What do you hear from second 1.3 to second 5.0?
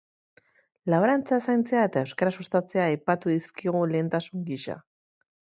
zaintzea eta euskara sustatzea aipatu dizkigu lehentasun gisa.